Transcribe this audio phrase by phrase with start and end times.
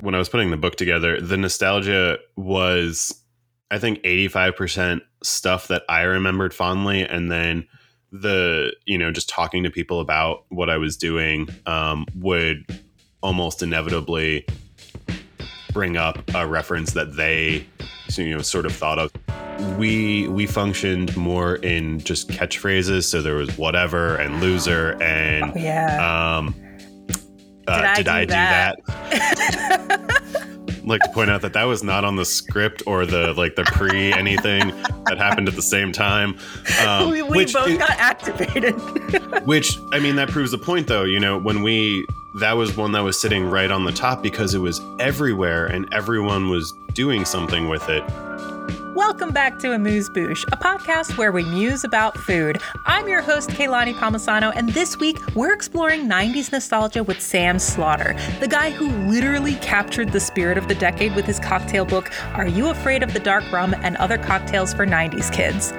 [0.00, 3.20] when I was putting the book together, the nostalgia was,
[3.70, 7.02] I think, 85% stuff that I remembered fondly.
[7.02, 7.66] And then
[8.12, 12.64] the, you know, just talking to people about what I was doing um, would
[13.22, 14.46] almost inevitably
[15.72, 17.66] bring up a reference that they,
[18.16, 19.10] you know, sort of thought of.
[19.76, 25.52] We we functioned more in just catchphrases, so there was whatever and loser and Oh,
[25.56, 26.36] yeah.
[26.38, 26.54] um,
[27.68, 28.80] uh, Did I do that?
[30.68, 33.56] I'd like to point out that that was not on the script or the like
[33.56, 34.68] the pre anything
[35.04, 36.38] that happened at the same time.
[36.86, 38.74] Um, we we which, both got activated.
[39.46, 41.04] which I mean that proves the point though.
[41.04, 44.54] You know when we that was one that was sitting right on the top because
[44.54, 48.02] it was everywhere and everyone was doing something with it.
[48.98, 52.60] Welcome back to Amuse Bouche, a podcast where we muse about food.
[52.84, 58.16] I'm your host, Kaylani Palmisano, and this week we're exploring 90s nostalgia with Sam Slaughter,
[58.40, 62.48] the guy who literally captured the spirit of the decade with his cocktail book, Are
[62.48, 65.72] You Afraid of the Dark Rum and Other Cocktails for 90s Kids?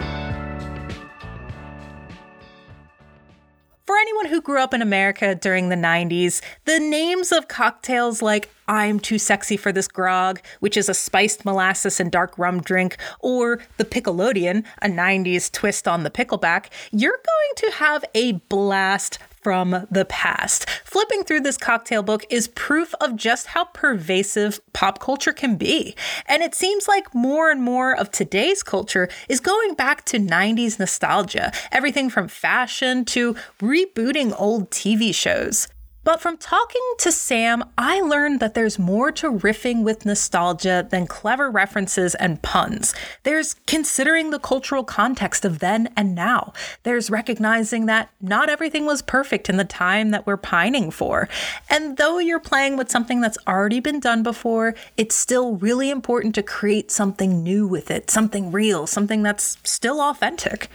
[3.90, 8.52] For anyone who grew up in America during the 90s, the names of cocktails like
[8.68, 12.98] I'm Too Sexy for This Grog, which is a spiced molasses and dark rum drink,
[13.20, 19.18] or the Pickelodeon, a 90s twist on the pickleback, you're going to have a blast
[19.42, 20.70] from the past.
[20.84, 25.96] Flipping through this cocktail book is proof of just how pervasive pop culture can be.
[26.26, 30.80] And it seems like more and more of today's culture is going back to 90s
[30.80, 35.68] nostalgia, everything from fashion to rebooting old TV shows.
[36.10, 41.06] But from talking to Sam, I learned that there's more to riffing with nostalgia than
[41.06, 42.96] clever references and puns.
[43.22, 46.54] There's considering the cultural context of then and now.
[46.82, 51.30] There's recognizing that not everything was perfect in the time that we're pining for.
[51.70, 56.34] And though you're playing with something that's already been done before, it's still really important
[56.34, 60.70] to create something new with it, something real, something that's still authentic.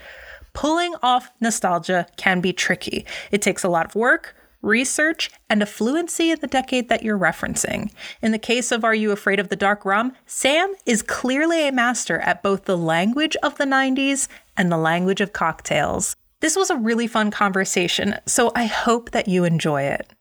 [0.52, 3.04] Pulling off nostalgia can be tricky.
[3.32, 7.18] It takes a lot of work research, and a fluency in the decade that you're
[7.18, 7.92] referencing.
[8.22, 11.72] In the case of Are You Afraid of the Dark Rum, Sam is clearly a
[11.72, 16.16] master at both the language of the 90s and the language of cocktails.
[16.40, 20.12] This was a really fun conversation, so I hope that you enjoy it.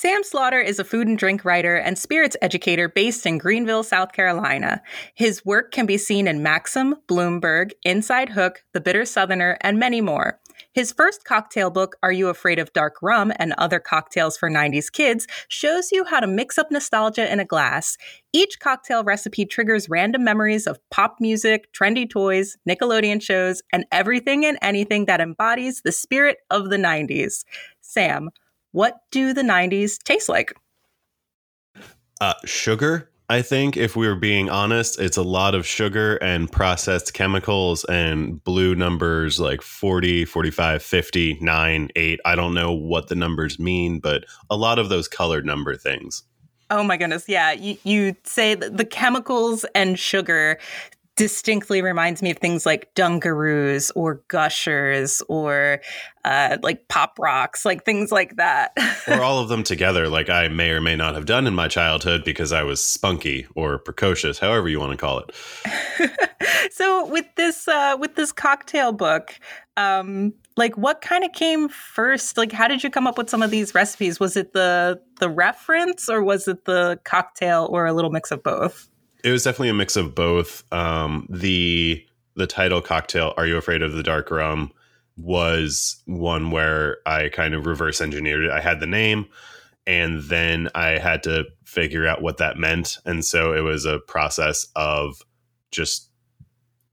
[0.00, 4.12] Sam Slaughter is a food and drink writer and spirits educator based in Greenville, South
[4.12, 4.80] Carolina.
[5.12, 10.00] His work can be seen in Maxim, Bloomberg, Inside Hook, The Bitter Southerner, and many
[10.00, 10.38] more.
[10.74, 14.92] His first cocktail book, Are You Afraid of Dark Rum and Other Cocktails for 90s
[14.92, 17.96] Kids, shows you how to mix up nostalgia in a glass.
[18.32, 24.44] Each cocktail recipe triggers random memories of pop music, trendy toys, Nickelodeon shows, and everything
[24.44, 27.44] and anything that embodies the spirit of the 90s.
[27.80, 28.30] Sam,
[28.72, 30.52] what do the 90s taste like?
[32.20, 36.50] Uh, sugar, I think, if we were being honest, it's a lot of sugar and
[36.50, 42.20] processed chemicals and blue numbers like 40, 45, 50, 9, 8.
[42.24, 46.22] I don't know what the numbers mean, but a lot of those colored number things.
[46.70, 47.28] Oh my goodness.
[47.28, 47.52] Yeah.
[47.52, 50.58] You, you say the chemicals and sugar
[51.18, 55.80] distinctly reminds me of things like Dunkaroos or Gushers or
[56.24, 58.70] uh, like Pop Rocks, like things like that.
[59.08, 61.66] or all of them together, like I may or may not have done in my
[61.66, 66.70] childhood because I was spunky or precocious, however you want to call it.
[66.72, 69.34] so with this uh, with this cocktail book,
[69.76, 72.38] um, like what kind of came first?
[72.38, 74.20] Like how did you come up with some of these recipes?
[74.20, 78.44] Was it the the reference or was it the cocktail or a little mix of
[78.44, 78.88] both?
[79.24, 80.64] It was definitely a mix of both.
[80.72, 84.72] Um, the the title cocktail, "Are You Afraid of the Dark Rum,"
[85.16, 88.50] was one where I kind of reverse engineered it.
[88.50, 89.26] I had the name,
[89.86, 93.98] and then I had to figure out what that meant, and so it was a
[93.98, 95.20] process of
[95.70, 96.10] just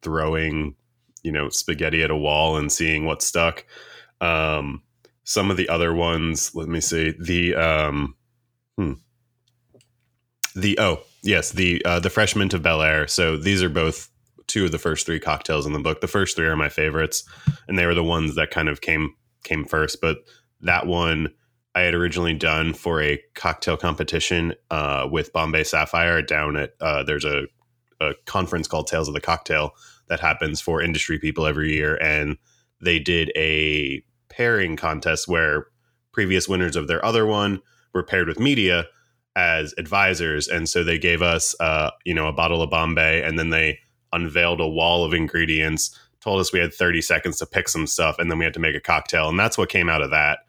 [0.02, 0.76] throwing,
[1.24, 3.66] you know, spaghetti at a wall and seeing what stuck.
[4.22, 4.82] Um,
[5.24, 8.16] some of the other ones, let me see the um,
[8.78, 8.94] hmm,
[10.56, 13.08] the oh yes the uh, the fresh of Bel Air.
[13.08, 14.10] So these are both
[14.48, 16.02] two of the first three cocktails in the book.
[16.02, 17.24] The first three are my favorites,
[17.68, 20.00] and they were the ones that kind of came came first.
[20.02, 20.20] But
[20.62, 21.34] that one
[21.74, 27.04] I had originally done for a cocktail competition uh, with Bombay Sapphire down at uh,
[27.04, 27.48] there's a,
[28.00, 29.72] a conference called Tales of the Cocktail
[30.08, 32.38] that happens for industry people every year, and
[32.82, 35.68] they did a pairing contest where
[36.12, 37.62] previous winners of their other one
[37.94, 38.86] were paired with media
[39.36, 43.38] as advisors and so they gave us uh, you know a bottle of bombay and
[43.38, 43.80] then they
[44.14, 48.18] unveiled a wall of ingredients told us we had 30 seconds to pick some stuff
[48.18, 50.40] and then we had to make a cocktail and that's what came out of that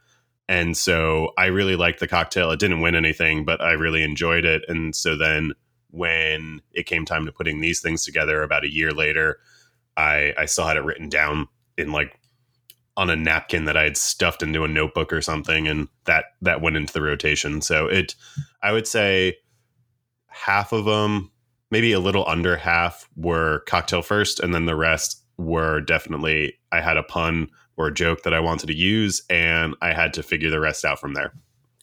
[0.48, 2.50] And so I really liked the cocktail.
[2.52, 4.62] It didn't win anything, but I really enjoyed it.
[4.68, 5.52] And so then
[5.90, 9.38] when it came time to putting these things together about a year later,
[9.96, 12.18] I, I still had it written down in like
[12.96, 16.60] on a napkin that I had stuffed into a notebook or something, and that that
[16.60, 17.60] went into the rotation.
[17.60, 18.14] So it,
[18.62, 19.36] I would say,
[20.28, 21.30] half of them,
[21.70, 26.80] maybe a little under half, were cocktail first, and then the rest were definitely I
[26.80, 30.22] had a pun or a joke that I wanted to use, and I had to
[30.22, 31.32] figure the rest out from there.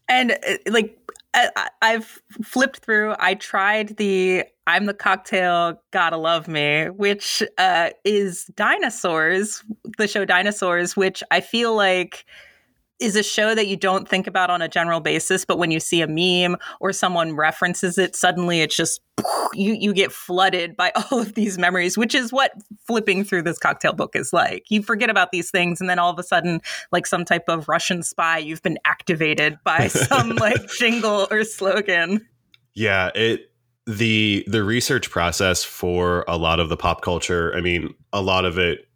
[0.09, 0.97] And uh, like
[1.33, 3.15] I, I've flipped through.
[3.19, 9.63] I tried the I'm the cocktail, gotta love me, which uh, is Dinosaurs,
[9.97, 12.25] the show Dinosaurs, which I feel like
[12.99, 15.79] is a show that you don't think about on a general basis, but when you
[15.79, 19.01] see a meme or someone references it, suddenly it's just
[19.53, 22.51] you you get flooded by all of these memories, which is what
[22.87, 24.69] flipping through this cocktail book is like.
[24.69, 26.61] You forget about these things, and then all of a sudden,
[26.91, 32.25] like some type of Russian spy, you've been activated by some like jingle or slogan.
[32.73, 33.51] Yeah, it
[33.85, 37.53] the the research process for a lot of the pop culture.
[37.55, 38.87] I mean, a lot of it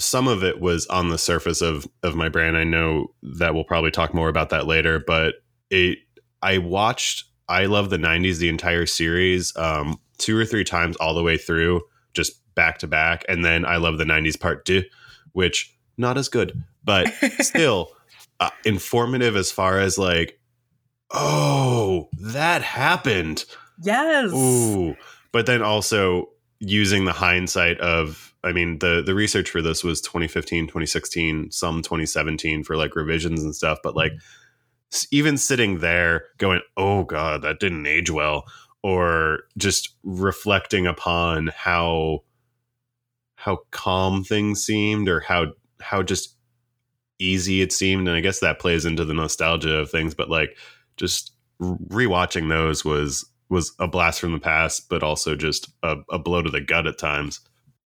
[0.00, 2.54] some of it was on the surface of of my brain.
[2.54, 5.36] I know that we'll probably talk more about that later, but
[5.70, 5.98] it
[6.42, 11.14] I watched I love the 90s the entire series um two or three times all
[11.14, 11.82] the way through
[12.12, 14.82] just back to back and then I love the 90s part 2
[15.32, 17.90] which not as good, but still
[18.40, 20.38] uh, informative as far as like
[21.10, 23.44] oh, that happened.
[23.82, 24.32] Yes.
[24.32, 24.96] Ooh.
[25.32, 26.28] But then also
[26.60, 31.80] using the hindsight of I mean, the the research for this was 2015, 2016, some
[31.80, 33.78] 2017 for like revisions and stuff.
[33.82, 34.98] But like, mm-hmm.
[35.10, 38.44] even sitting there going, "Oh God, that didn't age well,"
[38.82, 42.20] or just reflecting upon how
[43.36, 45.46] how calm things seemed, or how
[45.80, 46.36] how just
[47.18, 50.14] easy it seemed, and I guess that plays into the nostalgia of things.
[50.14, 50.58] But like,
[50.98, 51.32] just
[51.62, 53.24] rewatching those was
[53.54, 56.86] was a blast from the past, but also just a, a blow to the gut
[56.86, 57.40] at times.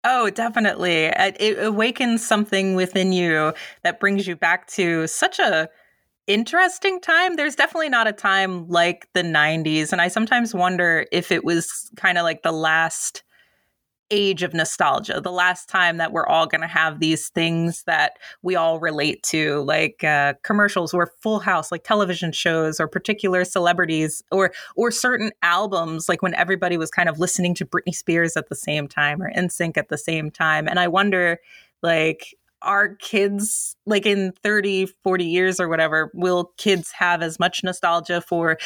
[0.02, 1.12] Oh, definitely.
[1.14, 3.52] It awakens something within you
[3.82, 5.68] that brings you back to such a
[6.26, 7.36] interesting time.
[7.36, 11.90] There's definitely not a time like the 90s and I sometimes wonder if it was
[11.96, 13.22] kind of like the last
[14.10, 18.18] age of nostalgia, the last time that we're all going to have these things that
[18.42, 23.44] we all relate to, like uh, commercials or Full House, like television shows or particular
[23.44, 28.36] celebrities or or certain albums, like when everybody was kind of listening to Britney Spears
[28.36, 30.68] at the same time or NSYNC at the same time.
[30.68, 31.38] And I wonder,
[31.82, 37.64] like, are kids like in 30 40 years or whatever will kids have as much
[37.64, 38.58] nostalgia for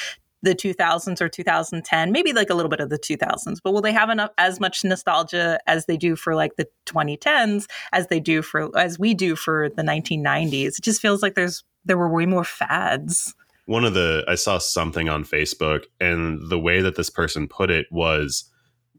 [0.44, 3.92] the 2000s or 2010, maybe like a little bit of the 2000s, but will they
[3.92, 8.42] have enough as much nostalgia as they do for like the 2010s as they do
[8.42, 10.78] for as we do for the 1990s?
[10.78, 13.34] It just feels like there's there were way more fads.
[13.66, 17.70] One of the I saw something on Facebook and the way that this person put
[17.70, 18.50] it was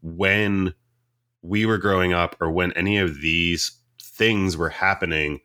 [0.02, 0.74] when
[1.42, 5.40] we were growing up or when any of these things were happening,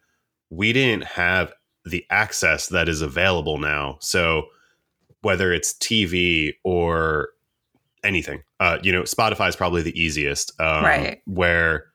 [0.49, 1.53] we didn't have
[1.85, 3.97] the access that is available now.
[4.01, 4.45] So
[5.21, 7.29] whether it's TV or
[8.03, 8.43] anything.
[8.59, 11.21] Uh, you know, Spotify is probably the easiest, um, right?
[11.25, 11.85] Where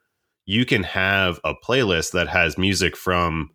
[0.45, 3.51] you can have a playlist that has music from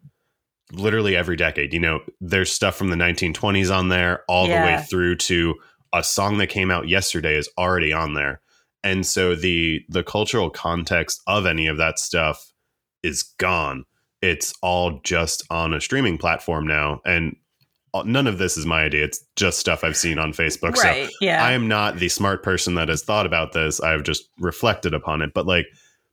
[0.73, 1.73] literally every decade.
[1.73, 4.61] You know, there's stuff from the 1920s on there, all yeah.
[4.61, 5.55] the way through to
[5.93, 8.41] a song that came out yesterday is already on there,
[8.83, 12.53] and so the the cultural context of any of that stuff
[13.03, 13.85] is gone.
[14.23, 17.37] It's all just on a streaming platform now, and
[18.05, 19.05] none of this is my idea.
[19.05, 20.77] It's just stuff I've seen on Facebook.
[20.77, 21.45] Right, so yeah.
[21.45, 23.81] I am not the smart person that has thought about this.
[23.81, 25.35] I've just reflected upon it.
[25.35, 25.67] But like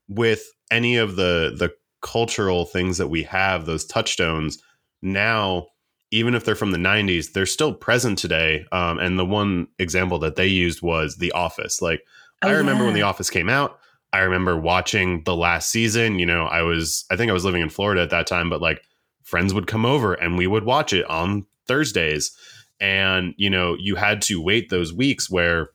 [0.08, 4.62] with any of the the cultural things that we have, those touchstones,
[5.02, 5.68] now
[6.12, 8.66] even if they're from the 90s, they're still present today.
[8.72, 11.82] Um, and the one example that they used was The Office.
[11.82, 12.04] Like
[12.42, 12.88] oh, I remember yeah.
[12.88, 13.80] when The Office came out.
[14.12, 16.18] I remember watching the last season.
[16.18, 18.62] You know, I was I think I was living in Florida at that time, but
[18.62, 18.82] like
[19.24, 22.36] friends would come over and we would watch it on Thursdays.
[22.82, 25.70] And, you know, you had to wait those weeks where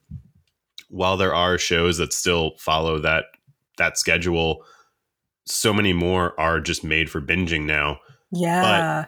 [0.88, 3.24] while there are shows that still follow that
[3.78, 4.64] that schedule,
[5.46, 7.98] so many more are just made for binging now.
[8.30, 9.06] Yeah.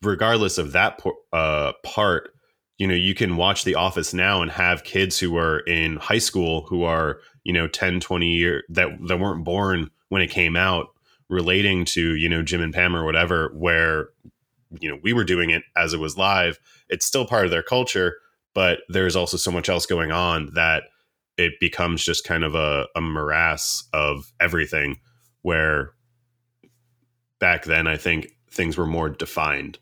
[0.00, 1.00] But regardless of that
[1.32, 2.30] uh, part,
[2.78, 6.18] you know, you can watch The Office now and have kids who are in high
[6.18, 10.56] school who are, you know, 10, 20 years that, that weren't born when it came
[10.56, 10.88] out
[11.28, 14.08] relating to, you know, Jim and Pam or whatever, where
[14.80, 17.62] you know we were doing it as it was live it's still part of their
[17.62, 18.16] culture
[18.54, 20.84] but there's also so much else going on that
[21.38, 24.98] it becomes just kind of a, a morass of everything
[25.42, 25.92] where
[27.38, 29.78] back then i think things were more defined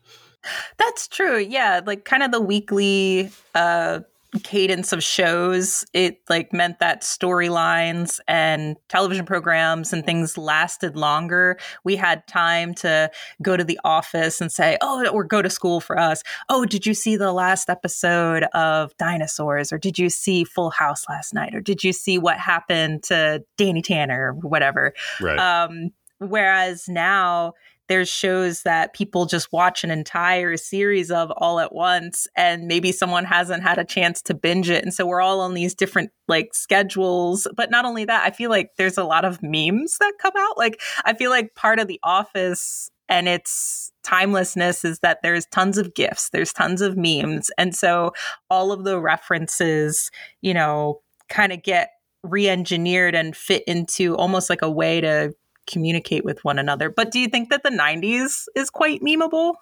[0.77, 1.37] That's true.
[1.37, 3.99] Yeah, like kind of the weekly uh
[4.39, 11.57] cadence of shows it like meant that storylines and television programs and things lasted longer.
[11.83, 13.11] We had time to
[13.41, 16.23] go to the office and say oh or go to school for us.
[16.47, 19.73] Oh did you see the last episode of dinosaurs?
[19.73, 21.53] Or did you see full house last night?
[21.53, 24.29] Or did you see what happened to danny tanner?
[24.29, 24.93] Or whatever.
[25.19, 25.37] Right.
[25.37, 27.53] Um whereas now
[27.91, 32.89] there's shows that people just watch an entire series of all at once and maybe
[32.89, 34.81] someone hasn't had a chance to binge it.
[34.81, 37.49] And so we're all on these different like schedules.
[37.53, 40.57] But not only that i feel like there's a lot of memes that come out.
[40.57, 45.77] Like i feel like part of the office and its timelessness is that there's tons
[45.77, 47.51] of gifs there's tons of memes.
[47.57, 48.13] And so
[48.49, 51.89] all of the references you know kind of get
[52.23, 55.33] re-engineered and fit into almost like a way to
[55.71, 56.89] communicate with one another.
[56.89, 59.55] But do you think that the 90s is quite memeable?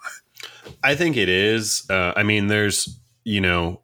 [0.84, 1.86] I think it is.
[1.89, 3.82] Uh, I mean, there's, you know,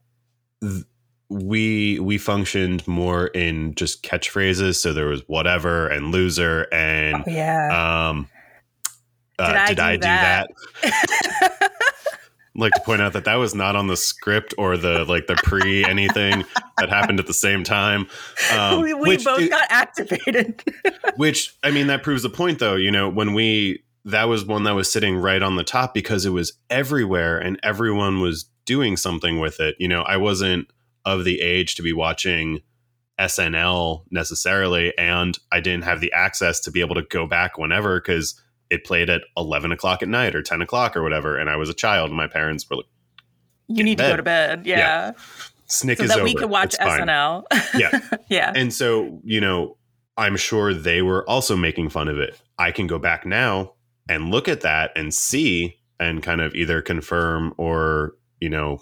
[0.62, 0.84] th-
[1.30, 4.76] we we functioned more in just catchphrases.
[4.76, 8.10] So there was whatever and loser and oh, yeah.
[8.10, 8.30] Um,
[9.40, 10.48] uh, did I, did do, I that?
[10.82, 11.72] do that?
[12.56, 15.36] like to point out that that was not on the script or the like the
[15.36, 16.46] pre anything
[16.78, 18.08] that happened at the same time.
[18.54, 20.64] Um, we, we both it, got activated.
[21.18, 22.76] which I mean, that proves the point, though.
[22.76, 26.26] You know, when we that was one that was sitting right on the top because
[26.26, 29.76] it was everywhere and everyone was doing something with it.
[29.80, 30.68] You know, I wasn't
[31.04, 32.62] of the age to be watching
[33.20, 38.00] SNL necessarily, and I didn't have the access to be able to go back whenever
[38.00, 41.38] because it played at 11 o'clock at night or 10 o'clock or whatever.
[41.38, 42.86] And I was a child and my parents were like,
[43.68, 44.66] you need to go to bed.
[44.66, 44.78] Yeah.
[44.78, 45.12] yeah.
[45.68, 46.24] Snick so is that over.
[46.24, 47.44] we could watch it's SNL.
[47.76, 48.00] yeah.
[48.30, 48.54] yeah.
[48.56, 49.78] And so, you know,
[50.18, 52.40] I'm sure they were also making fun of it.
[52.58, 53.74] I can go back now
[54.08, 58.82] and look at that and see and kind of either confirm or, you know,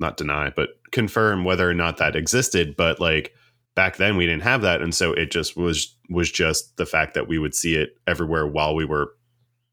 [0.00, 2.76] not deny, but confirm whether or not that existed.
[2.76, 3.34] But like,
[3.78, 7.14] back then we didn't have that and so it just was was just the fact
[7.14, 9.14] that we would see it everywhere while we were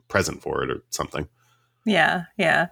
[0.09, 1.27] present for it or something
[1.87, 2.67] yeah yeah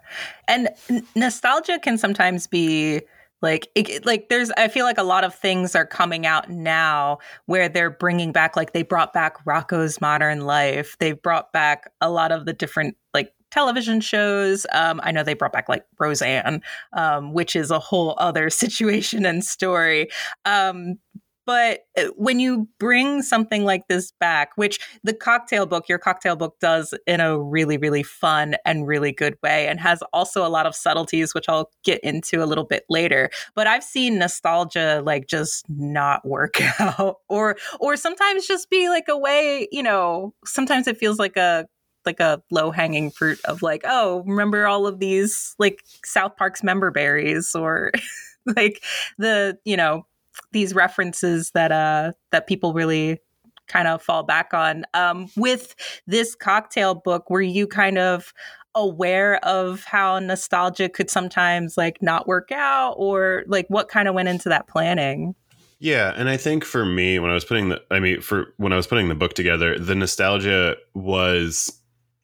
[0.48, 0.70] and
[1.16, 3.02] nostalgia can sometimes be
[3.42, 7.18] like it, like there's i feel like a lot of things are coming out now
[7.48, 12.12] where they're bringing back like they brought back rocko's modern life they've brought back a
[12.12, 14.66] lot of the different like television shows.
[14.74, 16.64] Um, I know they brought back like Roseanne,
[16.94, 20.10] um, which is a whole other situation and story.
[20.44, 20.98] Um,
[21.46, 26.36] but uh, when you bring something like this back, which the cocktail book, your cocktail
[26.36, 30.50] book does in a really, really fun and really good way, and has also a
[30.50, 33.30] lot of subtleties, which I'll get into a little bit later.
[33.56, 39.08] But I've seen nostalgia like just not work out, or or sometimes just be like
[39.10, 41.68] a way, you know, sometimes it feels like a
[42.06, 46.64] like a low hanging fruit of like, oh, remember all of these like South Park's
[46.64, 47.92] member berries or
[48.58, 48.84] like
[49.18, 50.06] the, you know,
[50.52, 53.20] these references that uh that people really
[53.68, 54.86] kind of fall back on.
[54.94, 55.76] Um, with
[56.06, 58.34] this cocktail book, were you kind of
[58.76, 64.16] aware of how nostalgia could sometimes like not work out, or like what kind of
[64.16, 65.36] went into that planning?
[65.80, 68.72] Yeah, and I think for me, when I was putting the, I mean, for when
[68.74, 71.78] I was putting the book together, the nostalgia was,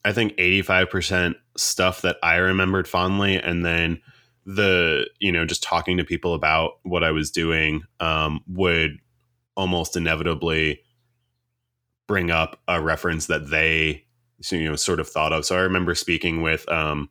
[0.05, 4.01] I think, eighty five percent stuff that I remembered fondly, and then
[4.45, 8.99] the you know just talking to people about what I was doing um, would
[9.55, 10.81] almost inevitably
[12.07, 14.05] bring up a reference that they
[14.51, 15.45] you know sort of thought of.
[15.45, 17.09] So I remember speaking with um,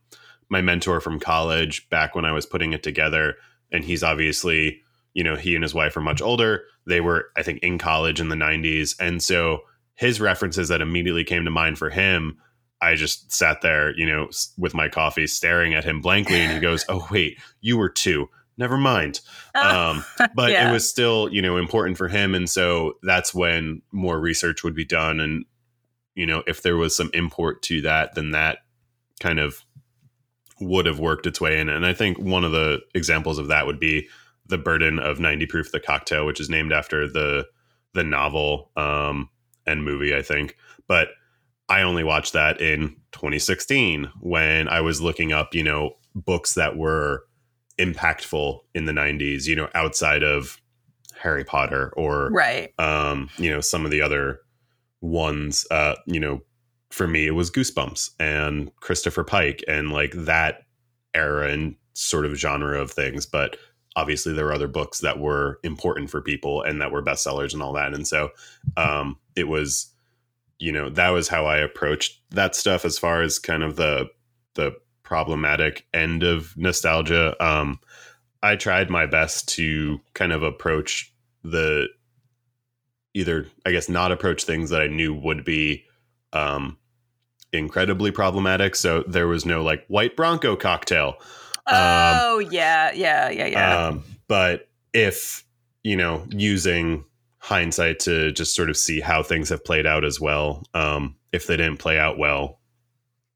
[0.49, 3.37] my mentor from college back when I was putting it together,
[3.70, 4.80] and he's obviously
[5.14, 6.64] you know he and his wife are much older.
[6.87, 9.61] They were I think in college in the '90s, and so
[9.94, 12.38] his references that immediately came to mind for him
[12.80, 16.61] I just sat there, you know, with my coffee, staring at him blankly, and he
[16.61, 18.28] goes, "Oh wait, you were two.
[18.56, 19.20] Never mind."
[19.54, 20.04] Um,
[20.35, 20.68] but yeah.
[20.68, 24.75] it was still, you know, important for him, and so that's when more research would
[24.75, 25.44] be done, and
[26.14, 28.58] you know, if there was some import to that, then that
[29.20, 29.64] kind of
[30.61, 31.68] would have worked its way in.
[31.68, 34.08] And I think one of the examples of that would be
[34.49, 37.47] the burden of 90 proof the cocktail which is named after the
[37.94, 39.28] the novel um
[39.66, 40.56] and movie i think
[40.87, 41.08] but
[41.68, 46.76] I only watched that in 2016 when I was looking up, you know, books that
[46.76, 47.25] were
[47.78, 50.60] impactful in the 90s, you know, outside of
[51.14, 52.72] Harry Potter or right.
[52.78, 54.40] um, you know, some of the other
[55.00, 56.40] ones uh, you know,
[56.90, 60.62] for me it was Goosebumps and Christopher Pike and like that
[61.14, 63.56] era and sort of genre of things, but
[63.96, 67.62] obviously there were other books that were important for people and that were bestsellers and
[67.62, 67.92] all that.
[67.92, 68.30] And so
[68.76, 69.92] um it was
[70.59, 74.09] you know that was how I approached that stuff as far as kind of the
[74.55, 77.35] the problematic end of nostalgia.
[77.45, 77.81] Um,
[78.43, 81.12] I tried my best to kind of approach
[81.43, 81.88] the
[83.15, 85.85] either, I guess, not approach things that I knew would be
[86.33, 86.77] um,
[87.53, 88.77] incredibly problematic.
[88.77, 91.17] So there was no like white Bronco cocktail.
[91.67, 93.87] Oh um, yeah, yeah, yeah, yeah.
[93.87, 95.45] Um, but if
[95.83, 97.05] you know, using
[97.49, 100.62] hindsight to just sort of see how things have played out as well.
[100.75, 102.61] Um, if they didn't play out well,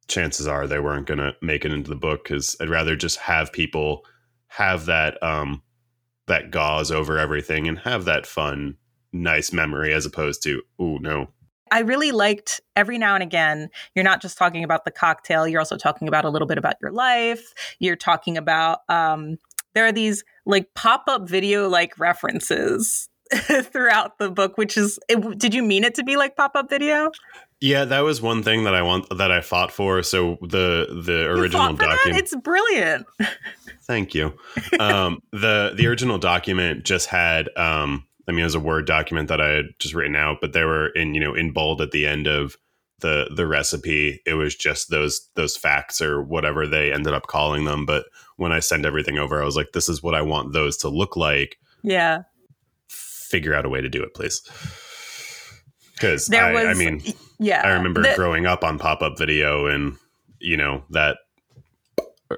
[0.06, 3.16] chances are they weren't going to make it into the book because I'd rather just
[3.20, 4.04] have people
[4.48, 5.62] have that um,
[6.26, 8.76] that gauze over everything and have that fun,
[9.14, 11.28] nice memory as opposed to oh no.
[11.70, 13.70] I really liked every now and again.
[13.94, 15.48] You're not just talking about the cocktail.
[15.48, 17.54] You're also talking about a little bit about your life.
[17.78, 19.38] You're talking about um,
[19.72, 23.08] there are these like pop up video like references
[23.72, 26.68] throughout the book, which is, it, did you mean it to be like pop up
[26.68, 27.10] video?
[27.62, 30.02] Yeah, that was one thing that I want that I fought for.
[30.02, 33.06] So the the original document, it's brilliant.
[33.84, 34.34] Thank you.
[34.80, 39.28] Um, the the original document just had, um, I mean, it was a word document
[39.28, 41.92] that I had just written out, but they were in you know in bold at
[41.92, 42.56] the end of
[42.98, 44.20] the the recipe.
[44.26, 47.86] It was just those those facts or whatever they ended up calling them.
[47.86, 48.06] But
[48.38, 50.88] when I sent everything over, I was like, this is what I want those to
[50.88, 51.58] look like.
[51.84, 52.22] Yeah
[53.32, 54.40] figure out a way to do it, please.
[55.94, 57.02] Because I, was, I mean,
[57.40, 59.96] yeah, I remember the, growing up on pop up video, and
[60.38, 61.16] you know that,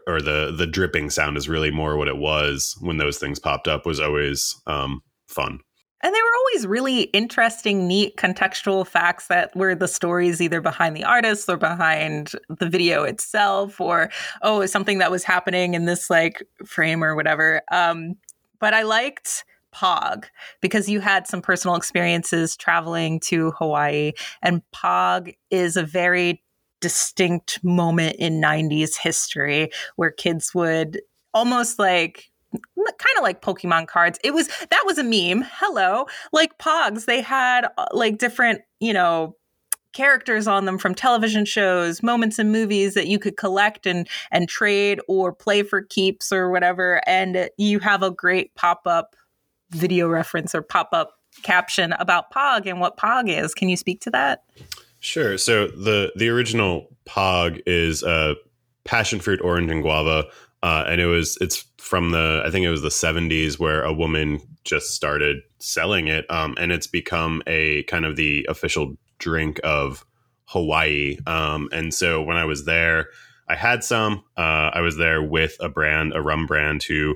[0.07, 3.69] or the the dripping sound is really more what it was when those things popped
[3.69, 3.85] up.
[3.85, 5.61] Was always um, fun.
[6.03, 10.95] And they were always really interesting, neat, contextual facts that were the stories either behind
[10.95, 14.11] the artist or behind the video itself, or
[14.43, 17.63] oh, something that was happening in this like frame or whatever.
[17.73, 18.17] Um,
[18.61, 19.45] but I liked
[19.75, 20.25] Pog
[20.61, 24.13] because you had some personal experiences traveling to Hawaii,
[24.43, 26.43] and Pog is a very
[26.81, 31.01] distinct moment in 90s history where kids would
[31.33, 32.31] almost like
[32.77, 34.19] kind of like Pokemon cards.
[34.23, 35.45] It was that was a meme.
[35.55, 37.07] Hello, like Pogs.
[37.07, 39.37] They had uh, like different, you know,
[39.93, 44.49] characters on them from television shows, moments in movies that you could collect and and
[44.49, 47.01] trade or play for keeps or whatever.
[47.07, 49.17] And you have a great pop up
[49.75, 53.55] video reference or pop up caption about Pog and what Pog is.
[53.55, 54.45] Can you speak to that?
[55.01, 55.37] Sure.
[55.37, 58.35] So the the original Pog is uh,
[58.85, 60.27] passion fruit, orange, and guava,
[60.63, 63.93] uh, and it was it's from the I think it was the '70s where a
[63.93, 69.61] woman just started selling it, um, and it's become a kind of the official drink
[69.63, 70.07] of
[70.47, 71.19] Hawaii.
[71.27, 73.09] Um, and so when I was there,
[73.49, 74.25] I had some.
[74.37, 77.15] Uh, I was there with a brand, a rum brand, who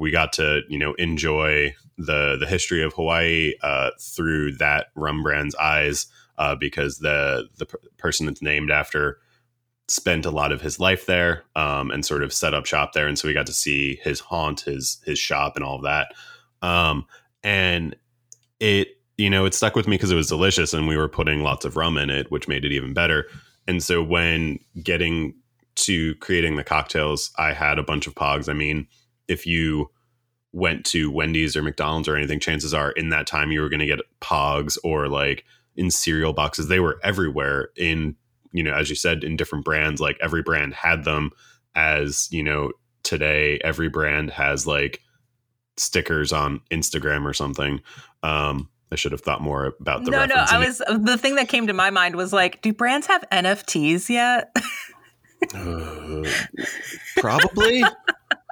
[0.00, 5.22] we got to you know enjoy the the history of Hawaii uh, through that rum
[5.22, 6.06] brand's eyes
[6.38, 9.18] uh, because the the p- person that's named after
[9.88, 13.06] spent a lot of his life there um, and sort of set up shop there,
[13.06, 16.14] and so we got to see his haunt, his his shop, and all of that.
[16.62, 17.06] Um,
[17.44, 17.94] and
[18.58, 21.42] it you know it stuck with me because it was delicious, and we were putting
[21.42, 23.26] lots of rum in it, which made it even better.
[23.68, 25.34] And so when getting
[25.76, 28.48] to creating the cocktails, I had a bunch of pogs.
[28.48, 28.88] I mean
[29.30, 29.90] if you
[30.52, 33.80] went to Wendy's or McDonald's or anything, chances are in that time you were going
[33.80, 35.44] to get pogs or like
[35.76, 36.68] in cereal boxes.
[36.68, 38.16] They were everywhere in,
[38.52, 40.00] you know, as you said, in different brands.
[40.00, 41.30] Like every brand had them
[41.74, 45.00] as, you know, today every brand has like
[45.76, 47.80] stickers on Instagram or something.
[48.22, 50.10] Um, I should have thought more about the.
[50.10, 50.34] No, no.
[50.34, 54.08] I was the thing that came to my mind was like, do brands have NFTs
[54.08, 54.54] yet?
[55.54, 56.22] uh,
[57.18, 57.84] probably.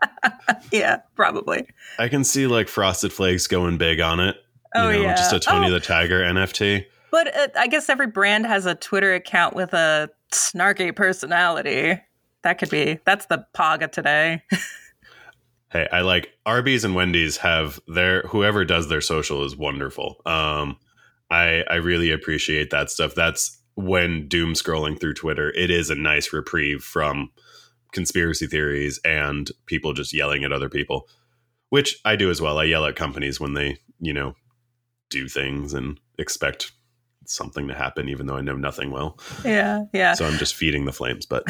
[0.73, 1.67] yeah, probably.
[1.99, 4.37] I can see like Frosted Flakes going big on it.
[4.75, 5.71] Oh know, yeah, just a Tony oh.
[5.71, 6.85] the Tiger NFT.
[7.11, 12.01] But uh, I guess every brand has a Twitter account with a snarky personality.
[12.43, 12.99] That could be.
[13.05, 14.43] That's the Paga today.
[15.73, 20.21] hey, I like Arby's and Wendy's have their whoever does their social is wonderful.
[20.27, 20.77] Um,
[21.31, 23.15] I I really appreciate that stuff.
[23.15, 25.51] That's when doom scrolling through Twitter.
[25.51, 27.31] It is a nice reprieve from
[27.92, 31.09] conspiracy theories and people just yelling at other people,
[31.70, 32.59] which I do as well.
[32.59, 34.35] I yell at companies when they, you know,
[35.11, 36.72] do things and expect
[37.29, 39.18] something to happen, even though I know nothing will.
[39.44, 40.14] Yeah, yeah.
[40.14, 41.44] So I'm just feeding the flames, but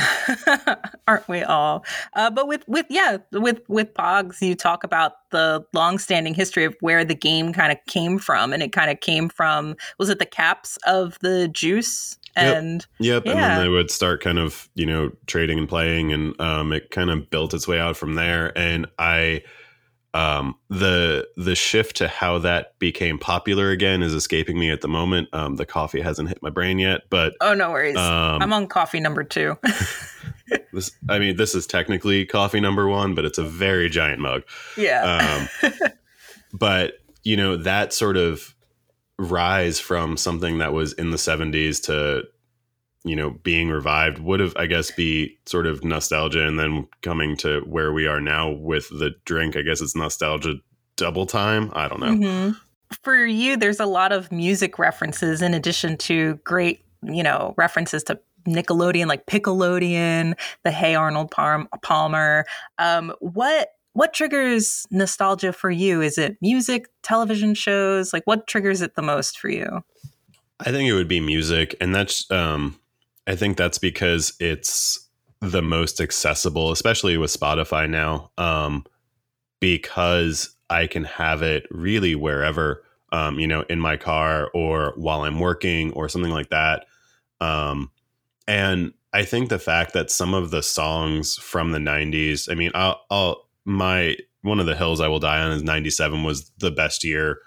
[1.09, 1.85] aren't we all?
[2.14, 6.74] Uh, but with with yeah, with with Pogs, you talk about the long-standing history of
[6.81, 10.18] where the game kind of came from, and it kind of came from was it
[10.18, 13.27] the caps of the juice and yep, yep.
[13.27, 13.31] Yeah.
[13.33, 16.90] and then they would start kind of you know trading and playing and um, it
[16.90, 19.42] kind of built its way out from there and i
[20.14, 24.88] um, the the shift to how that became popular again is escaping me at the
[24.88, 28.53] moment um, the coffee hasn't hit my brain yet but oh no worries um, i'm
[28.53, 29.57] on coffee number two
[30.72, 34.42] this I mean, this is technically coffee number one, but it's a very giant mug.
[34.77, 35.48] Yeah.
[35.62, 35.72] Um,
[36.53, 38.55] but you know that sort of
[39.19, 42.23] rise from something that was in the 70s to
[43.05, 47.37] you know being revived would have i guess be sort of nostalgia and then coming
[47.37, 50.55] to where we are now with the drink i guess it's nostalgia
[50.97, 52.57] double time i don't know Mhm.
[53.03, 58.03] For you, there's a lot of music references in addition to great, you know, references
[58.05, 60.33] to Nickelodeon, like Pickelodeon,
[60.65, 62.47] the Hey Arnold Palm- Palmer.
[62.79, 66.01] Um, what what triggers nostalgia for you?
[66.01, 68.13] Is it music, television shows?
[68.13, 69.83] Like, what triggers it the most for you?
[70.61, 72.79] I think it would be music, and that's um,
[73.27, 75.09] I think that's because it's
[75.41, 78.85] the most accessible, especially with Spotify now, um,
[79.59, 85.23] because I can have it really wherever, um, you know, in my car or while
[85.23, 86.87] I'm working or something like that.
[87.41, 87.91] Um,
[88.47, 92.71] and I think the fact that some of the songs from the '90s, I mean,
[92.75, 96.71] I'll, I'll my one of the hills I will die on is '97 was the
[96.71, 97.39] best year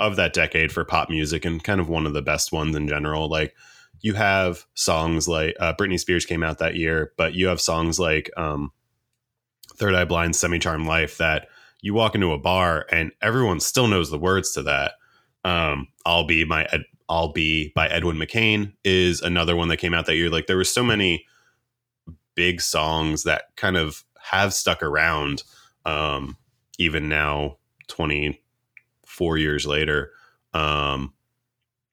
[0.00, 2.88] of that decade for pop music and kind of one of the best ones in
[2.88, 3.28] general.
[3.28, 3.54] Like
[4.00, 7.98] you have songs like uh, Britney Spears came out that year, but you have songs
[7.98, 8.70] like um,
[9.76, 11.48] Third Eye Blind, Semi-Charmed Life that
[11.80, 14.92] you walk into a bar and everyone still knows the words to that.
[15.44, 19.94] Um, I'll be my Ed, I'll be by Edwin McCain is another one that came
[19.94, 20.30] out that year.
[20.30, 21.24] Like there were so many
[22.34, 25.42] big songs that kind of have stuck around
[25.84, 26.36] um,
[26.78, 27.56] even now
[27.88, 30.10] 24 years later
[30.54, 31.12] um,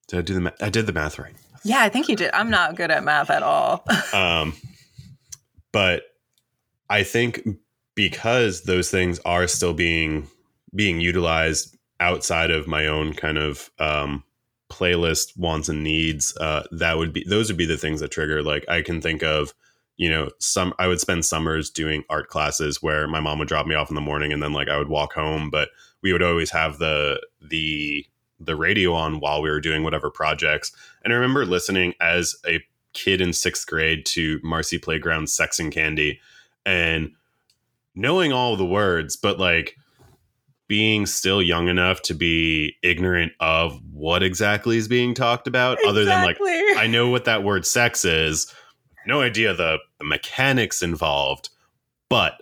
[0.07, 2.29] did i do the math i did the math right Yeah, I think you did.
[2.33, 3.83] I'm not good at math at all.
[4.13, 4.53] um,
[5.71, 6.03] but
[6.89, 7.41] i think
[7.95, 10.27] because those things are still being
[10.75, 14.23] being utilized outside of my own kind of um,
[14.71, 18.43] playlist wants and needs uh, that would be those would be the things that trigger
[18.43, 19.53] like i can think of
[19.97, 23.65] you know some i would spend summers doing art classes where my mom would drop
[23.65, 25.69] me off in the morning and then like i would walk home but
[26.01, 28.05] we would always have the the
[28.39, 30.71] the radio on while we were doing whatever projects
[31.03, 32.59] and i remember listening as a
[32.93, 36.19] kid in sixth grade to marcy playground's sex and candy
[36.65, 37.11] and
[37.93, 39.75] knowing all the words but like
[40.67, 46.05] being still young enough to be ignorant of what exactly is being talked about other
[46.05, 46.37] than like
[46.77, 48.53] I know what that word sex is.
[49.07, 51.49] No idea the, the mechanics involved,
[52.09, 52.41] but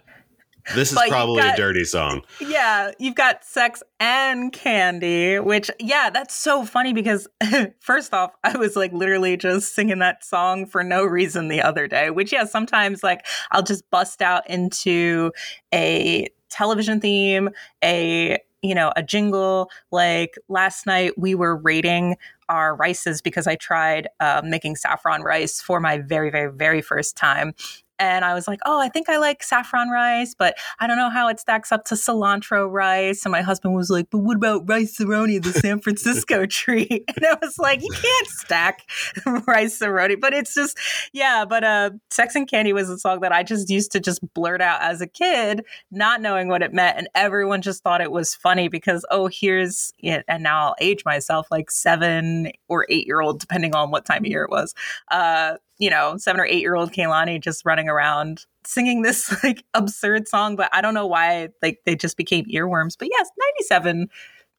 [0.75, 2.21] this is But probably got- a dirty song.
[2.39, 7.27] Yeah, you've got sex and candy, which, yeah, that's so funny because,
[7.81, 11.87] first off, I was like literally just singing that song for no reason the other
[11.87, 15.31] day, which, yeah, sometimes like I'll just bust out into
[15.73, 17.49] a television theme,
[17.83, 19.69] a you know, a jingle.
[19.91, 22.15] Like last night, we were rating
[22.49, 27.15] our rices because I tried uh, making saffron rice for my very, very, very first
[27.15, 27.53] time.
[27.99, 31.09] And I was like, oh, I think I like saffron rice, but I don't know
[31.09, 33.25] how it stacks up to cilantro rice.
[33.25, 37.05] And my husband was like, but what about Rice-A-Roni, the San Francisco tree?
[37.15, 38.81] And I was like, you can't stack
[39.47, 40.19] Rice-A-Roni.
[40.19, 40.77] But it's just,
[41.13, 41.45] yeah.
[41.47, 44.61] But uh, Sex and Candy was a song that I just used to just blurt
[44.61, 46.97] out as a kid, not knowing what it meant.
[46.97, 50.25] And everyone just thought it was funny because, oh, here's, it.
[50.27, 54.23] and now I'll age myself like seven or eight year old, depending on what time
[54.25, 54.73] of year it was.
[55.11, 59.63] Uh, you know, seven or eight year old Kaylani just running around singing this like
[59.73, 62.97] absurd song, but I don't know why like they just became earworms.
[62.97, 64.09] But yes, 97,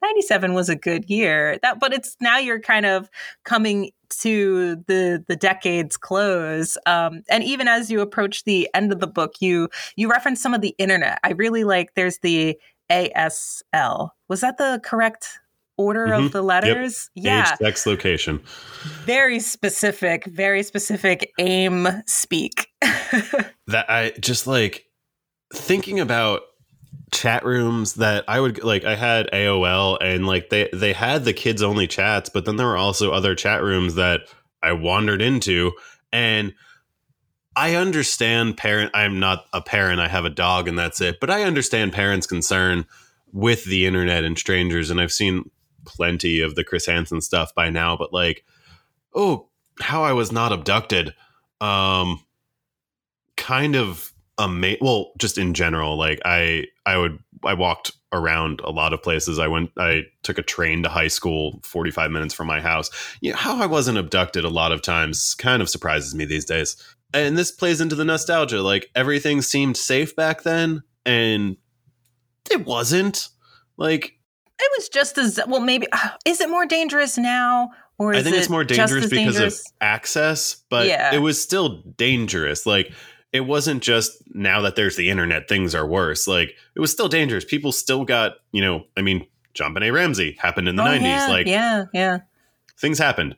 [0.02, 1.58] 97 was a good year.
[1.62, 3.08] That but it's now you're kind of
[3.44, 6.76] coming to the the decade's close.
[6.86, 10.54] Um, and even as you approach the end of the book, you you reference some
[10.54, 11.18] of the internet.
[11.24, 12.58] I really like there's the
[12.90, 14.10] ASL.
[14.28, 15.40] Was that the correct
[15.76, 16.26] order Mhm.
[16.26, 17.10] of the letters?
[17.16, 18.40] Age, sex, location.
[19.04, 22.68] very specific, very specific AIM speak.
[23.68, 24.84] That I just like
[25.54, 26.42] thinking about
[27.12, 31.32] chat rooms that I would like I had AOL and like they they had the
[31.32, 34.20] kids only chats, but then there were also other chat rooms that
[34.62, 35.72] I wandered into
[36.12, 36.52] and
[37.56, 41.30] I understand parent I'm not a parent, I have a dog and that's it, but
[41.30, 42.84] I understand parents' concern
[43.32, 45.50] with the internet and strangers and I've seen
[45.84, 48.44] plenty of the Chris Hansen stuff by now, but like
[49.14, 49.48] oh,
[49.80, 51.14] how I was not abducted.
[51.60, 52.20] Um
[53.36, 58.70] kind of ama- well just in general like i i would i walked around a
[58.70, 59.38] lot of places.
[59.38, 62.90] I went i took a train to high school 45 minutes from my house.
[63.20, 66.44] You know, how i wasn't abducted a lot of times kind of surprises me these
[66.44, 66.76] days.
[67.12, 71.56] And this plays into the nostalgia like everything seemed safe back then and
[72.50, 73.28] it wasn't.
[73.76, 74.16] Like
[74.58, 75.60] it was just as well.
[75.60, 75.86] Maybe
[76.26, 79.60] is it more dangerous now, or is I think it it's more dangerous because dangerous?
[79.66, 81.14] of access, but Yeah.
[81.14, 82.66] it was still dangerous.
[82.66, 82.92] Like
[83.32, 86.26] it wasn't just now that there's the internet, things are worse.
[86.28, 87.44] Like it was still dangerous.
[87.44, 91.02] People still got, you know, I mean, JonBenét Ramsey happened in the Oh, 90s.
[91.02, 92.18] yeah, like yeah, yeah.
[92.78, 93.36] things happened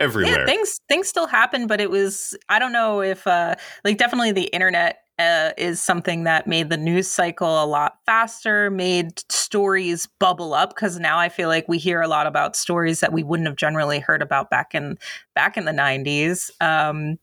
[0.00, 0.40] everywhere.
[0.40, 4.32] Yeah, things things still happen, but it was I don't know if uh like definitely
[4.32, 10.08] the internet uh, is something that made the news cycle a lot faster, made stories
[10.18, 13.22] bubble up because now I feel like we hear a lot about stories that we
[13.22, 14.98] wouldn't have generally heard about back in
[15.34, 16.50] back in the 90s.
[16.60, 17.18] Um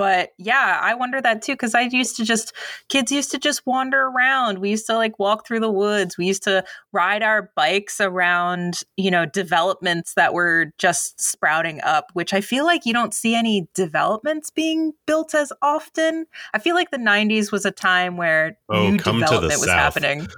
[0.00, 2.54] but yeah, I wonder that too because I used to just
[2.88, 4.58] kids used to just wander around.
[4.58, 6.16] We used to like walk through the woods.
[6.16, 12.06] We used to ride our bikes around, you know, developments that were just sprouting up,
[12.14, 16.24] which I feel like you don't see any developments being built as often.
[16.54, 19.60] I feel like the 90s was a time where Oh, new come to the development
[19.60, 19.76] was South.
[19.76, 20.28] happening.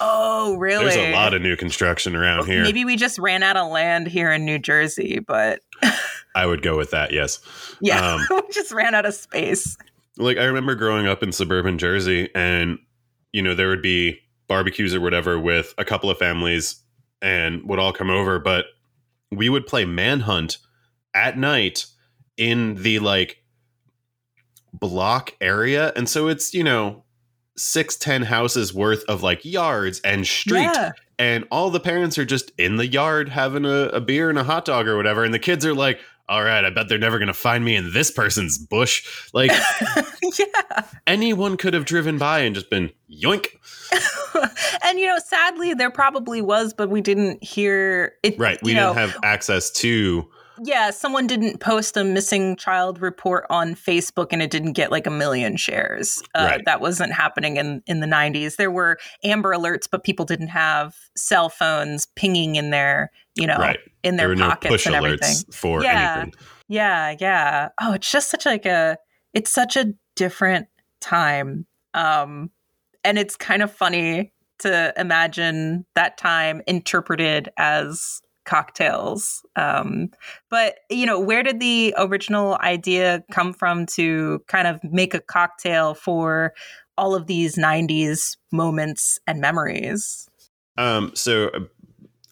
[0.00, 0.86] Oh, really?
[0.86, 2.64] There's a lot of new construction around here.
[2.64, 5.60] Maybe we just ran out of land here in New Jersey, but
[6.34, 7.40] I would go with that, yes.
[7.80, 9.76] yeah, Um, we just ran out of space.
[10.18, 12.78] like I remember growing up in suburban Jersey and
[13.32, 16.82] you know there would be barbecues or whatever with a couple of families
[17.22, 18.66] and would all come over but
[19.32, 20.58] we would play manhunt
[21.14, 21.86] at night
[22.36, 23.42] in the like
[24.72, 27.02] block area and so it's you know
[27.56, 30.92] six ten houses worth of like yards and street Yeah.
[31.18, 34.44] and all the parents are just in the yard having a, a beer and a
[34.44, 37.18] hot dog or whatever and the kids are like all right i bet they're never
[37.18, 39.50] going to find me in this person's bush like
[40.38, 40.82] yeah.
[41.06, 43.46] anyone could have driven by and just been yoink.
[44.84, 48.38] and you know, sadly, there probably was, but we didn't hear it.
[48.38, 48.60] Right.
[48.62, 50.28] We didn't know, have access to.
[50.62, 55.06] Yeah, someone didn't post a missing child report on Facebook, and it didn't get like
[55.06, 56.22] a million shares.
[56.34, 56.64] Uh, Right.
[56.64, 58.56] That wasn't happening in in the '90s.
[58.56, 63.56] There were Amber Alerts, but people didn't have cell phones pinging in their, you know,
[63.58, 63.78] right.
[64.02, 65.18] in their no pockets push and everything.
[65.28, 66.14] alerts for Yeah.
[66.22, 66.34] anything.
[66.68, 67.68] Yeah, yeah.
[67.80, 68.98] Oh, it's just such like a
[69.34, 70.68] it's such a different
[71.00, 71.66] time.
[71.94, 72.50] Um
[73.04, 79.44] and it's kind of funny to imagine that time interpreted as cocktails.
[79.56, 80.08] Um
[80.48, 85.20] but you know, where did the original idea come from to kind of make a
[85.20, 86.54] cocktail for
[86.98, 90.28] all of these 90s moments and memories?
[90.78, 91.50] Um, so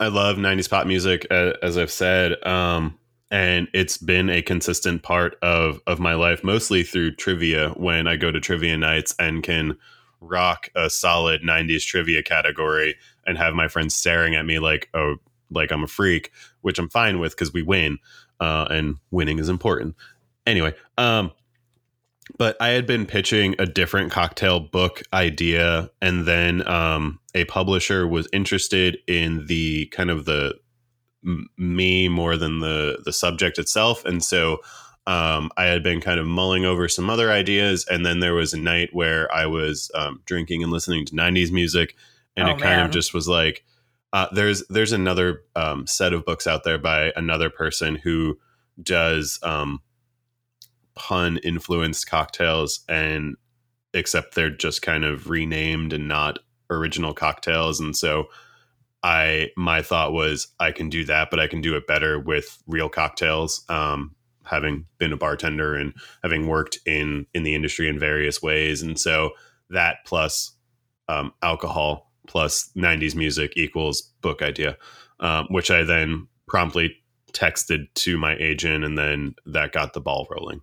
[0.00, 2.44] I love 90s pop music, uh, as I've said.
[2.46, 2.98] Um,
[3.30, 8.16] and it's been a consistent part of, of my life, mostly through trivia when I
[8.16, 9.76] go to trivia nights and can
[10.20, 12.96] rock a solid 90s trivia category
[13.26, 15.16] and have my friends staring at me like, oh,
[15.54, 16.30] like I'm a freak,
[16.62, 17.98] which I'm fine with because we win.
[18.40, 19.94] Uh, and winning is important.
[20.46, 21.30] Anyway, um,
[22.38, 28.06] but I had been pitching a different cocktail book idea, and then um, a publisher
[28.08, 30.54] was interested in the kind of the
[31.24, 34.58] m- me more than the the subject itself, and so
[35.06, 38.54] um, I had been kind of mulling over some other ideas, and then there was
[38.54, 41.94] a night where I was um, drinking and listening to '90s music,
[42.36, 42.86] and Oh, it kind man.
[42.86, 43.64] of just was like,
[44.14, 48.38] uh, there's there's another um, set of books out there by another person who
[48.82, 49.82] does um,
[50.94, 53.36] pun influenced cocktails and
[53.92, 56.38] except they're just kind of renamed and not
[56.70, 57.80] original cocktails.
[57.80, 58.26] And so
[59.02, 62.62] i my thought was i can do that but i can do it better with
[62.66, 67.98] real cocktails um having been a bartender and having worked in in the industry in
[67.98, 68.82] various ways.
[68.82, 69.30] And so
[69.70, 70.52] that plus
[71.08, 74.76] um, alcohol plus 90s music equals book idea
[75.20, 76.94] um, which i then promptly
[77.32, 80.60] texted to my agent and then that got the ball rolling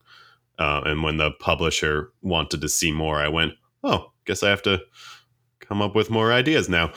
[0.60, 4.62] uh, and when the publisher wanted to see more i went oh guess i have
[4.62, 4.80] to
[5.60, 6.91] come up with more ideas now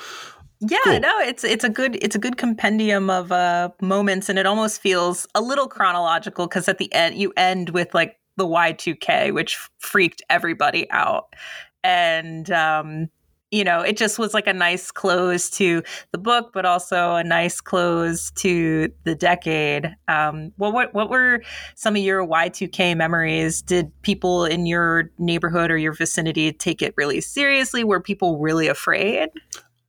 [0.61, 1.01] Yeah, Cool.
[1.01, 4.81] no, it's it's a good it's a good compendium of uh moments and it almost
[4.81, 9.59] feels a little chronological because at the end you end with like the Y2K which
[9.79, 11.35] freaked everybody out.
[11.83, 13.11] And um
[13.55, 17.23] you know, it just was like a nice close to the book, but also a
[17.23, 19.95] nice close to the decade.
[20.09, 21.41] Um, what, what what were
[21.77, 23.63] some of your Y2K memories?
[23.63, 27.85] Did people in your neighborhood or your vicinity take it really seriously?
[27.85, 29.29] Were people really afraid?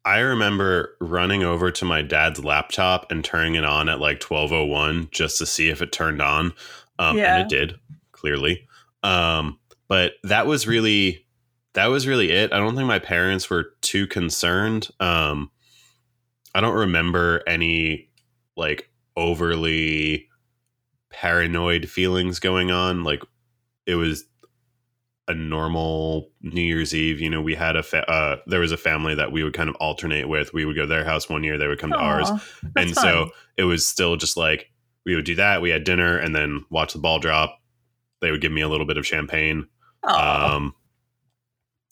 [0.06, 5.08] I remember running over to my dad's laptop and turning it on at like 1201
[5.10, 6.54] just to see if it turned on.
[6.99, 7.38] Um, Yeah.
[7.38, 7.80] And it did,
[8.12, 8.67] clearly.
[9.01, 11.25] Um, but that was really
[11.76, 12.52] that was really it.
[12.52, 14.90] I don't think my parents were too concerned.
[15.00, 15.52] Um,
[16.54, 18.10] I don't remember any
[18.58, 20.30] like overly
[21.10, 23.04] paranoid feelings going on.
[23.04, 23.22] Like
[23.86, 24.26] it was
[25.28, 27.20] a normal New Year's Eve.
[27.20, 29.70] You know, we had a fa- uh, there was a family that we would kind
[29.70, 30.54] of alternate with.
[30.54, 32.30] We would go to their house one year, they would come to ours,
[32.78, 34.72] and so it was still just like
[35.06, 35.62] we would do that.
[35.62, 37.60] We had dinner and then watch the ball drop.
[38.22, 39.68] They would give me a little bit of champagne.
[40.04, 40.56] Aw.
[40.56, 40.74] Um,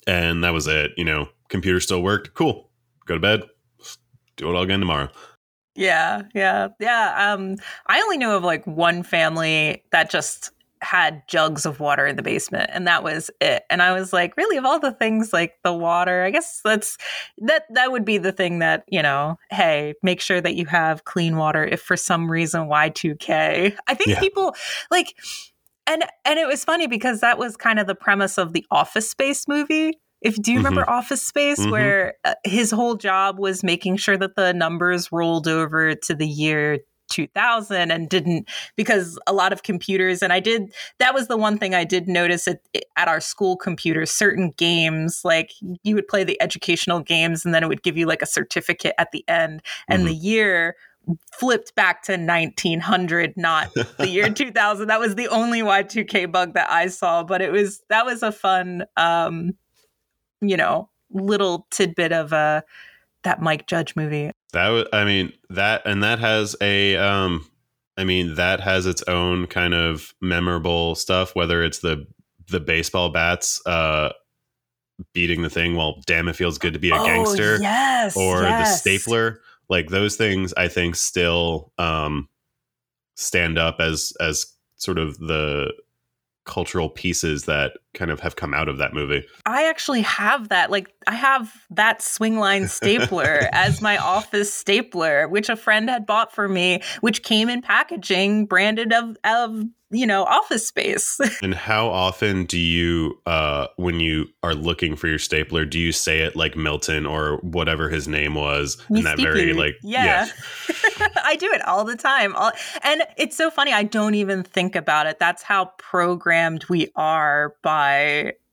[0.07, 0.91] and that was it.
[0.97, 2.33] You know, computer still worked.
[2.33, 2.69] Cool.
[3.05, 3.43] Go to bed.
[4.37, 5.09] Do it all again tomorrow.
[5.75, 7.33] Yeah, yeah, yeah.
[7.33, 7.55] Um,
[7.87, 12.21] I only knew of like one family that just had jugs of water in the
[12.21, 13.63] basement, and that was it.
[13.69, 16.97] And I was like, really, of all the things, like the water, I guess that's
[17.39, 19.37] that that would be the thing that you know.
[19.49, 21.63] Hey, make sure that you have clean water.
[21.63, 24.19] If for some reason Y two K, I think Yeah.
[24.19, 24.55] people
[24.91, 25.15] like.
[25.87, 29.09] And and it was funny because that was kind of the premise of the Office
[29.09, 29.93] Space movie.
[30.21, 31.71] If do you remember Office Space, Mhm.
[31.71, 36.27] where uh, his whole job was making sure that the numbers rolled over to the
[36.27, 41.35] year 2000 and didn't because a lot of computers and I did that was the
[41.37, 42.61] one thing I did notice at
[42.95, 45.51] at our school computers certain games like
[45.83, 48.95] you would play the educational games and then it would give you like a certificate
[48.97, 50.07] at the end and Mhm.
[50.07, 50.75] the year
[51.37, 56.69] flipped back to 1900 not the year 2000 that was the only y2k bug that
[56.71, 59.51] i saw but it was that was a fun um
[60.39, 62.61] you know little tidbit of uh
[63.23, 64.31] that mike judge movie.
[64.51, 67.49] That was, I mean, that, and that has a, um,
[67.97, 72.05] I mean, that has its own kind of memorable stuff, whether it's the,
[72.49, 74.11] the baseball bats, uh,
[75.13, 78.41] beating the thing while damn it feels good to be a Oh, gangster yes or
[78.41, 82.27] the stapler like those things i think still um
[83.15, 84.45] stand up as as
[84.75, 85.71] sort of the
[86.45, 90.71] cultural pieces that kind of have come out of that movie I actually have that.
[90.71, 96.33] Like, I have that Swingline stapler as my office stapler, which a friend had bought
[96.33, 101.19] for me, which came in packaging branded of, of you know, office space.
[101.43, 105.91] and how often do you uh when you are looking for your stapler do you
[105.91, 110.27] say it like milton or whatever his name was in that very like yeah,
[111.23, 112.35] I do it all the time.
[112.35, 112.51] All,
[112.83, 113.71] and it's so funny.
[113.71, 115.19] I don't even think about it.
[115.19, 117.82] That's how programmed we are by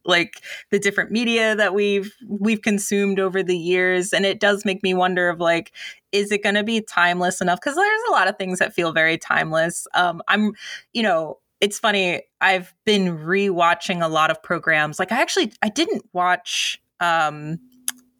[0.05, 0.40] like
[0.71, 4.12] the different media that we've we've consumed over the years.
[4.12, 5.73] And it does make me wonder of like
[6.12, 7.61] is it going to be timeless enough?
[7.61, 9.87] Because there's a lot of things that feel very timeless.
[9.95, 10.53] Um i'm
[10.93, 14.99] you know it's funny i've been rewatching a lot of programs.
[14.99, 17.59] Like i actually i didn't watch um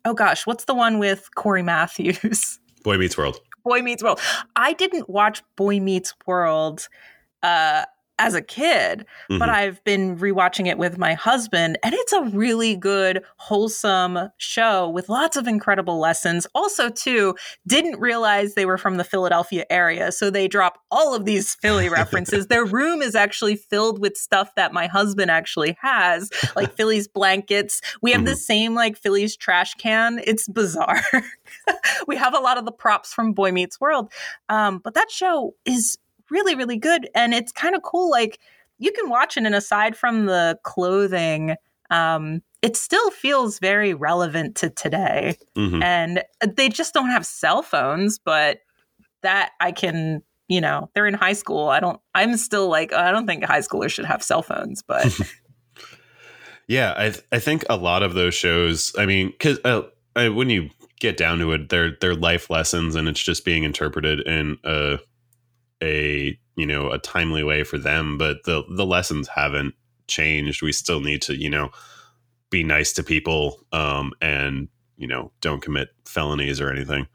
[0.05, 2.61] oh gosh what's the one with cory matthews?
[2.85, 3.41] Boy meets world.
[3.65, 4.21] Boy Meets World.
[4.57, 6.89] I didn't watch Boy Meets World
[7.43, 7.85] uh,
[8.21, 9.49] as a kid, but Mhm.
[9.49, 15.09] I've been rewatching it with my husband, and it's a really good, wholesome show with
[15.09, 16.47] lots of incredible lessons.
[16.55, 17.35] Also, too,
[17.67, 21.89] didn't realize they were from the Philadelphia area, so they drop all of these Philly
[22.29, 22.47] references.
[22.49, 27.81] Their room is actually filled with stuff that my husband actually has, like Phillies blankets.
[28.03, 30.21] We have the same like Phillies trash can.
[30.25, 31.01] It's bizarre.
[32.07, 34.13] we have a lot of the props from Boy Meets World.
[34.51, 35.97] Um, but that show is
[36.31, 37.09] really, really good.
[37.15, 38.11] And it's kind of cool.
[38.11, 38.39] Like
[38.79, 41.57] you can watch it, and aside from the clothing,
[41.91, 45.37] um, it still feels very relevant to today.
[45.57, 45.83] Mhm.
[45.83, 46.23] And
[46.57, 48.59] they just don't have cell phones, but
[49.23, 50.23] that I can.
[50.49, 51.69] You know, they're in high school.
[51.69, 55.07] I don't, I'm still like, I don't think high schoolers should have cell phones, but
[56.71, 58.95] Yeah, I th- I think a lot of those shows.
[58.97, 59.83] I mean, because uh,
[60.15, 64.21] when you get down to it, they're they're life lessons, and it's just being interpreted
[64.21, 64.99] in a
[65.83, 68.19] a you know a timely way for them.
[68.19, 69.75] But the the lessons haven't
[70.07, 70.63] changed.
[70.63, 71.71] We still need to you know
[72.51, 77.07] be nice to people, um, and you know don't commit felonies or anything.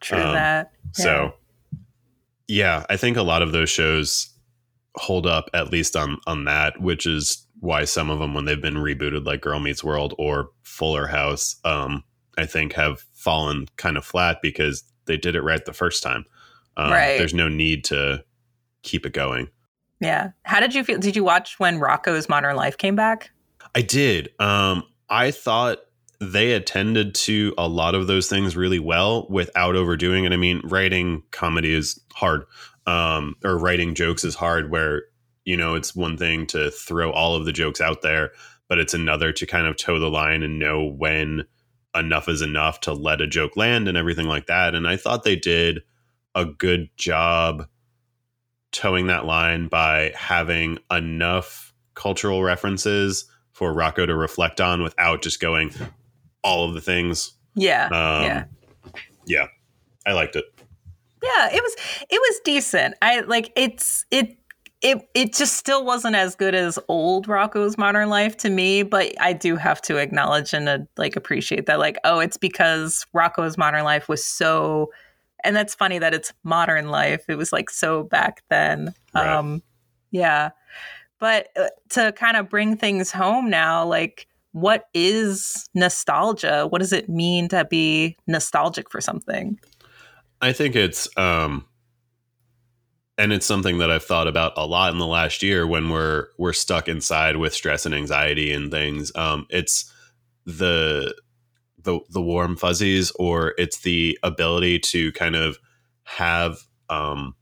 [0.00, 0.72] true Um, that.
[0.92, 1.32] So,
[2.48, 4.28] yeah, I think a lot of those shows
[4.96, 8.60] hold up at least on on that, which is why some of them, when they've
[8.60, 12.02] been rebooted, like Girl Meets World or Fuller House, um,
[12.36, 16.24] I think have fallen kind of flat because they did it right the first time.
[16.76, 17.18] Um, Right.
[17.18, 18.24] There's no need to
[18.82, 19.48] keep it going.
[20.00, 20.30] Yeah.
[20.44, 20.98] How did you feel?
[20.98, 23.30] Did you watch when Rocko's Modern Life came back?
[23.74, 24.30] I did.
[24.40, 25.78] Um, I thought
[26.20, 30.32] they attended to a lot of those things really well without overdoing it.
[30.32, 32.44] I mean, writing comedy is hard,
[32.86, 34.70] um, or writing jokes is hard.
[34.70, 35.04] Where
[35.44, 38.32] you know it's one thing to throw all of the jokes out there,
[38.68, 41.44] but it's another to kind of toe the line and know when
[41.94, 44.74] enough is enough to let a joke land and everything like that.
[44.74, 45.82] And I thought they did
[46.34, 47.66] a good job
[48.70, 55.40] towing that line by having enough cultural references for Rocko to reflect on without just
[55.40, 55.72] going
[56.42, 57.32] all of the things.
[57.54, 57.86] Yeah.
[57.86, 58.44] Um, yeah.
[59.26, 59.46] yeah,
[60.06, 60.46] I liked it.
[61.22, 61.76] Yeah, it was
[62.10, 62.94] it was decent.
[63.00, 64.36] I like it's it
[64.80, 69.12] it it just still wasn't as good as old Rocko's Modern Life to me, but
[69.20, 73.56] I do have to acknowledge and uh, like appreciate that like oh, it's because Rocko's
[73.56, 74.90] Modern Life was so
[75.44, 77.24] and that's funny that it's modern life.
[77.28, 78.94] It was like so back then.
[79.14, 79.26] Right.
[79.26, 79.62] Um
[80.10, 80.50] yeah.
[81.18, 86.66] But uh, to kind of bring things home now, like, what is nostalgia?
[86.68, 89.58] What does it mean to be nostalgic for something?
[90.40, 91.64] I think it's um
[93.18, 96.28] and it's something that I've thought about a lot in the last year when we're
[96.38, 99.12] we're stuck inside with stress and anxiety and things.
[99.14, 99.92] Um it's
[100.44, 101.14] the
[101.84, 105.58] the the warm fuzzies or it's the ability to kind of
[106.04, 106.58] have
[106.88, 107.34] um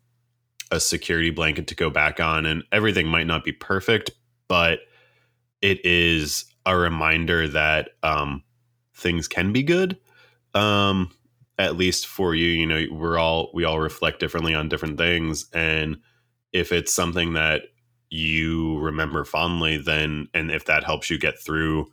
[0.70, 4.11] a security blanket to go back on and everything might not be perfect,
[4.49, 4.80] but
[5.62, 8.43] it is a reminder that um
[8.95, 9.99] things can be good.
[10.55, 11.11] Um
[11.59, 15.47] at least for you, you know, we're all we all reflect differently on different things,
[15.53, 15.99] and
[16.53, 17.62] if it's something that
[18.09, 21.86] you remember fondly, then and if that helps you get through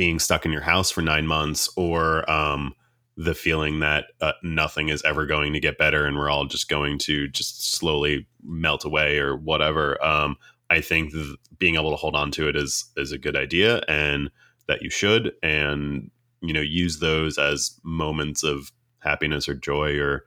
[0.00, 2.74] being stuck in your house for nine months, or um,
[3.18, 6.70] the feeling that uh, nothing is ever going to get better, and we're all just
[6.70, 10.02] going to just slowly melt away, or whatever.
[10.02, 10.36] Um,
[10.70, 13.82] I think th- being able to hold on to it is is a good idea,
[13.88, 14.30] and
[14.68, 20.24] that you should, and you know use those as moments of happiness or joy or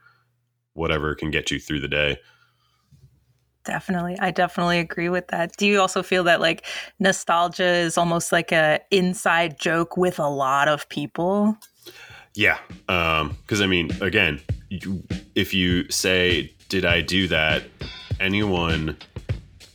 [0.73, 2.19] whatever can get you through the day
[3.63, 5.55] definitely i definitely agree with that.
[5.57, 6.65] Do you also feel that like
[6.99, 11.57] nostalgia is almost like a inside joke with a lot of people?
[12.35, 12.57] Yeah
[12.89, 15.03] um because i mean again you,
[15.35, 17.63] if you say did i do that?
[18.19, 18.95] anyone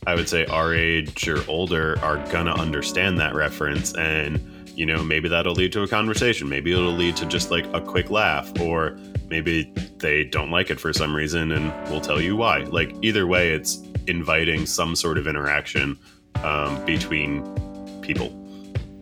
[0.07, 4.48] i would say our age or older are gonna understand that reference and
[4.79, 6.47] you know, maybe that'll lead to a conversation.
[6.47, 10.79] Maybe it'll lead to just like a quick laugh, or maybe they don't like it
[10.79, 12.59] for some reason and we'll tell you why.
[12.59, 15.99] Like, either way, it's inviting some sort of interaction
[16.45, 17.43] um, between
[17.99, 18.33] people.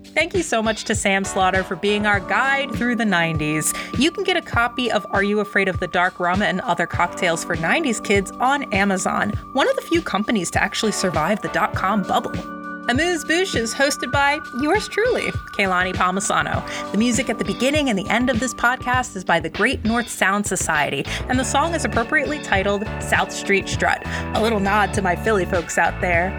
[0.04, 3.72] Thank you so much to Sam Slaughter for being our guide through the 90s.
[4.00, 6.88] You can get a copy of Are You Afraid of the Dark Rum and Other
[6.88, 11.50] Cocktails for 90s Kids on Amazon, one of the few companies to actually survive the
[11.50, 12.57] dot com bubble.
[12.90, 16.66] Amuse Bouche is hosted by yours truly, Kaylani Palmisano.
[16.94, 19.84] The music at the beginning and the end of this podcast is by the Great
[19.84, 24.02] North Sound Society, and the song is appropriately titled South Street Strut,
[24.36, 26.32] a little nod to my Philly folks out there.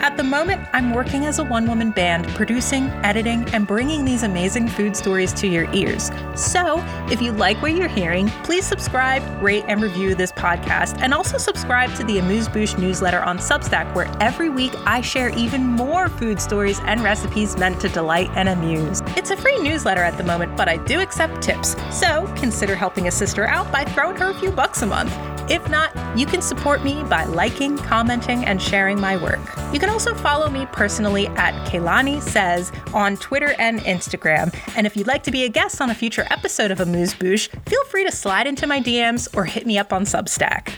[0.00, 4.22] At the moment, I'm working as a one woman band, producing, editing, and bringing these
[4.22, 6.10] amazing food stories to your ears.
[6.34, 11.12] So, if you like what you're hearing, please subscribe, rate, and review this podcast, and
[11.12, 15.66] also subscribe to the Amuse Bouche newsletter on Substack, where every week I share even
[15.90, 19.02] more food stories and recipes meant to delight and amuse.
[19.16, 23.08] It's a free newsletter at the moment, but I do accept tips, so consider helping
[23.08, 25.12] a sister out by throwing her a few bucks a month.
[25.50, 29.40] If not, you can support me by liking, commenting, and sharing my work.
[29.72, 34.54] You can also follow me personally at Kaylani Says on Twitter and Instagram.
[34.76, 37.48] And if you'd like to be a guest on a future episode of Amuse Bouche,
[37.66, 40.72] feel free to slide into my DMs or hit me up on Substack.